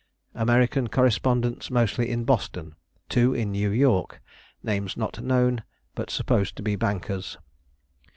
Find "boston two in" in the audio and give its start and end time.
2.23-3.51